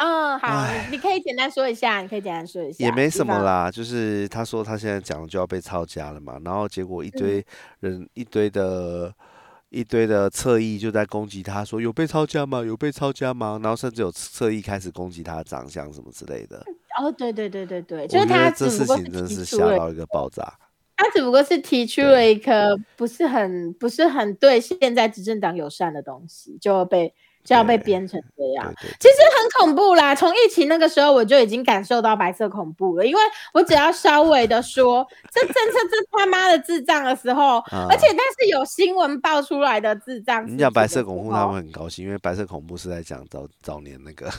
[0.03, 2.83] 嗯，好，你可以简单说一下，你可以简单说一下。
[2.83, 7.45] 也没什么啦，就是他说他现在讲就要被抄家了嘛，然后结果一堆
[7.79, 9.13] 人一堆的。
[9.73, 12.61] 一堆的侧翼就在攻击他，说有被抄家吗？
[12.61, 13.57] 有被抄家吗？
[13.63, 16.61] 然后甚至有侧翼开始攻击他的长相什么之类的。
[16.99, 20.43] 哦，对对对对对，就是他这事情真是吓到一个爆炸。
[20.97, 27.13] 他只不过是提出了一个不是很不是很对现在执政党友善的东西，就被。
[27.43, 30.13] 就要被编成这样，其实很恐怖啦。
[30.13, 33.05] 从疫情那个时候，我就已经感受到白色恐怖了。
[33.05, 33.21] 因为
[33.53, 37.57] 我只要稍微的说这政策这他妈的智障的时候，
[37.89, 44.29] 而且但是有新闻爆出来的智障，你讲白色恐怖，他们很高兴，因为白色恐怖是在讲早早年那个。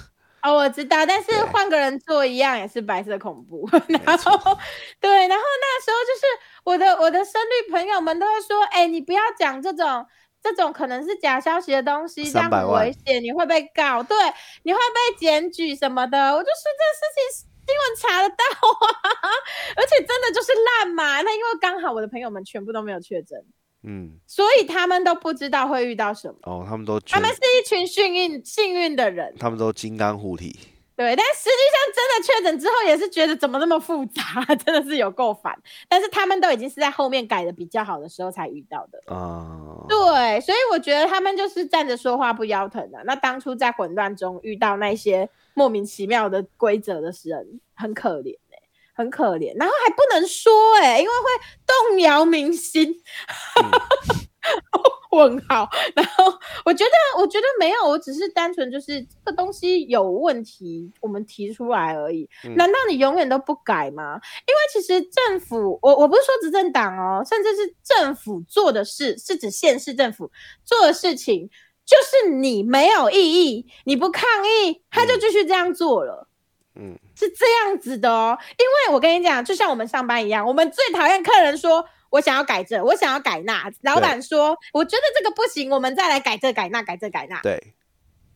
[0.42, 3.68] 哦，我知道，但是换个人做一样也是白色恐怖。
[3.86, 4.58] 然后
[5.00, 6.26] 对，然后那时候就是
[6.64, 10.06] 我的我的深绿朋友们都会说，哎，你不要讲这种。
[10.42, 14.16] 这种可能是假消息的东西，这样很危险，你会被告，对，
[14.64, 16.18] 你会被检举什么的。
[16.34, 19.28] 我就说这事情新闻查得到啊，
[19.76, 21.22] 而且真的就是烂嘛。
[21.22, 23.38] 那因为刚好我的朋友们全部都没有确诊，
[23.84, 26.34] 嗯，所以他们都不知道会遇到什么。
[26.42, 30.58] 哦，他们都他们是一群幸运幸运的人，他们都金刚护体。
[30.94, 35.58] 对，但实际上真的确诊之后，也是觉得怎么那么复杂，真的是有够烦。
[35.88, 39.46] 但是他们都已经是在后面改的比较好的时候才遇到的啊。
[39.88, 43.02] 对，所以我觉得他们就是站着说话不腰疼的。
[43.04, 48.58] 那当初在混乱中遇到那些莫名其妙的规则的人，很可怜哎，
[48.94, 49.56] 很可怜。
[49.58, 51.30] 然后还不能说哎，因为会
[51.66, 52.94] 动摇民心。
[55.12, 56.24] 问号，然后
[56.64, 62.28] 我觉得，我觉得没有，我只是单纯就是这个东西有问题，我们提出来而已。
[62.56, 64.18] 难道你永远都不改吗？
[64.46, 70.30] 因为其实政府，我我不是说执政党哦，甚至是政府做的事，是指县市政府
[70.64, 71.50] 做的事情，
[71.84, 76.26] 就是你没有异议，你不抗议，他就继续这样做了。
[76.74, 78.38] 嗯，是这样子的哦。
[78.58, 81.84] 因为我跟你讲，就像我们上班一样，我们最讨厌客人说。
[82.12, 83.68] 我想要改这，我想要改那。
[83.80, 87.74] 老板说：“我觉得这个不行，我们再来改这改那，改这改那。”对。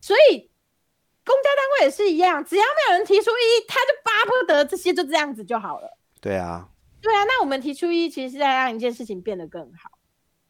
[0.00, 0.50] 所以
[1.24, 5.96] 公家单位也是一样，只要没有人提出异议，他就巴不得这些就这样子就好了。
[6.20, 6.68] 对啊。
[7.00, 9.98] 对啊，那我们提出异议，其实是在让一件事情变得更好。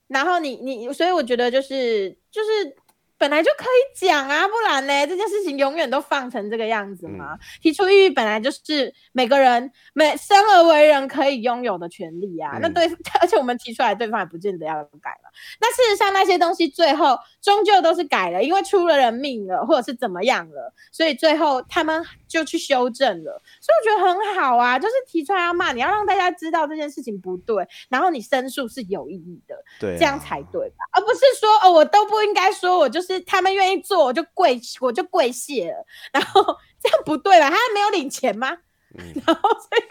[0.08, 2.76] 然后你你，所以我觉得就是就是。
[3.18, 5.06] 本来就可以讲啊，不然呢？
[5.06, 7.38] 这件事情永远都放成这个样子吗？
[7.62, 12.58] 提出异议本来就是每个人每生而为人可以拥有的权利啊。
[12.60, 12.86] 那对，
[13.20, 15.25] 而且我们提出来，对方也不见得要改了。
[15.60, 23.40] 那事实上，那些东西最后终究都是改了，因为出了人命了，或者是怎么样了，所以最后他们就去修正了。
[23.62, 30.84] 所以我觉得很好啊，就是提出来要骂，你要让大家知道这件事情不对，然后你申诉是有意义的，对，这样才对吧？
[30.92, 33.06] 而不是说哦，我都不应该说，我就是。
[33.06, 35.86] 是他们愿意做，我就跪，我就跪谢了。
[36.12, 36.42] 然后
[36.82, 37.48] 这样不对吧？
[37.48, 38.58] 他没有领钱吗？
[39.26, 39.82] 然后所以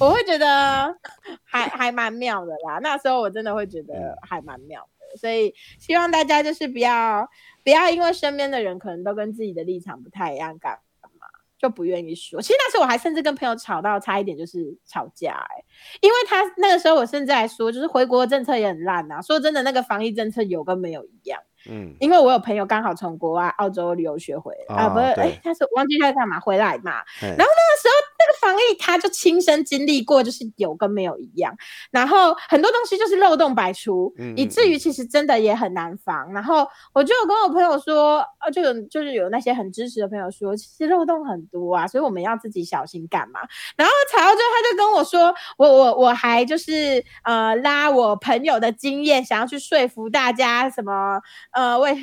[0.00, 0.96] 我会觉得
[1.44, 2.78] 还还蛮妙的啦。
[2.82, 5.16] 那时候我真的会觉得还蛮妙的。
[5.16, 7.28] 所以希望大家就是不要
[7.64, 11.26] 不要因为身边的人可能都跟自己的立场不太一样，干嘛
[11.58, 12.42] 就不愿意说。
[12.42, 15.64] 其实那时候我还甚至跟朋友吵到差一点就是吵架哎，
[16.02, 19.22] 因为他那个时候我甚至还说，就是回国政策也很烂呐。
[19.22, 21.40] 说真的，那个防疫政策有跟没有一样。
[21.68, 26.92] 嗯，因为我有朋友刚好从国外澳洲旅游学回来啊，不是，哎，他是忘记他干嘛回来嘛。
[27.20, 31.54] 然后那个时候那个防疫，他就亲身经历过，就是有跟没有一样。
[31.90, 36.32] 然后很多东西就是漏洞百出，以至于其实真的也很难防。
[36.32, 43.40] 然后我就有跟我朋友说，呃，就有就是有那些很支持的朋友说，其实漏洞很多啊，所以我们要自己小心干嘛。
[43.76, 51.20] 然后吵到最后，他就跟我说，我我我还就是呃拉我朋友的经验，想要去说服大家什么。
[51.52, 51.96] 呃，为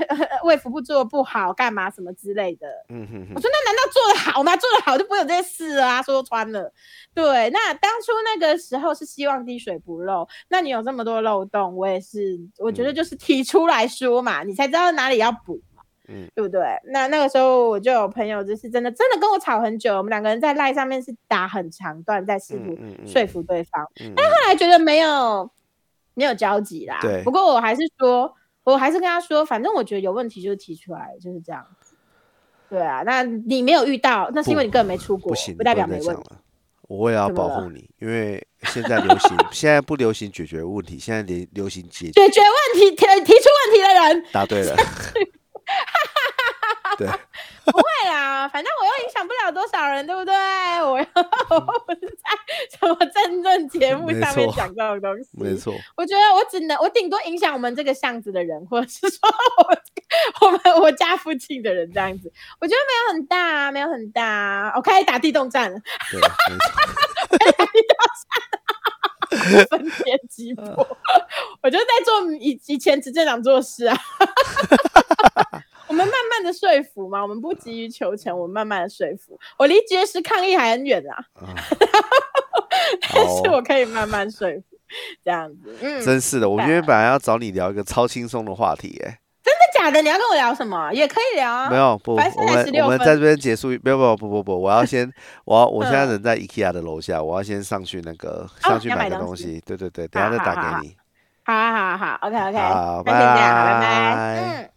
[0.43, 2.67] 为服部做的不好，干嘛什么之类的。
[2.89, 3.33] 嗯哼哼。
[3.35, 4.55] 我说那难道做的好吗？
[4.57, 6.01] 做的好就不会有这些事啊。
[6.01, 6.71] 说穿了，
[7.13, 7.49] 对。
[7.49, 15.81] 那当初那个时候是希望滴水不漏，那你有这么多漏洞，我也是，我觉得就是提出来说嘛，你才知道哪里要补嘛。
[16.09, 16.61] 嗯，对不对？
[16.91, 23.89] 那那个时候我就有朋友，就是真的真的跟我吵很久，我们两个人在赖上面是打很长段，在试图说服对方。
[24.15, 25.49] 但后来觉得没有
[26.13, 26.99] 没有交集啦。
[27.01, 27.23] 对。
[27.23, 28.35] 不过我还是说。
[28.65, 31.67] 我还是跟他说，反正我觉得有问题就提出来，就是这样。
[32.73, 36.23] 对啊，那你没有遇到，那是因为你根本没出国，不行，不代表没问题。
[36.87, 44.25] 我也要保护你，因为现在流行， 现在不流行解决问题，现在流流行解解决问题提提出问题的人。
[44.31, 44.75] 答对了。
[46.97, 47.07] 对，
[48.05, 50.33] 啦，反正我又影响不了多少人，对不对？
[50.83, 51.05] 我又
[51.85, 55.73] 不是在什么政论节目上面讲这种东西，没错。
[55.95, 62.31] 我觉得我只能，我顶多影响我们这个巷子的人，或者是说我我们我家附近的人这样子。
[62.59, 64.73] 我觉得没有很大，没有很大。
[64.75, 65.79] 我开始打地动战了，
[66.11, 66.19] 对，
[67.51, 67.97] 打地动
[69.57, 70.65] 战，分天 击破。
[71.63, 73.97] 我就在做以以前执政党做事啊。
[75.93, 79.39] 我们慢慢的说服嘛，我们不急于求成，我们慢慢的说服。
[79.59, 81.23] 我离绝食抗议还很远啊，
[83.13, 84.63] 但是我可以慢慢说服，
[85.23, 85.77] 这样子。
[85.81, 90.01] 嗯，真是的，我今天本来要找你聊一个超轻松的话题，哎，真的假的？
[90.01, 90.91] 你要跟我聊什么？
[90.93, 91.69] 也可以聊啊。
[91.69, 92.33] 没有不，我们
[92.81, 93.67] 我们在这边结束。
[93.83, 95.07] 没有不不不不，我要先，
[95.45, 99.61] 我要我现在人在 IKEA 的楼下，我要先上去那个上去买个东西。
[99.63, 100.97] 对对对，等下再打给你。
[101.45, 104.72] 好好好，OK OK，好，拜拜拜拜，嗯。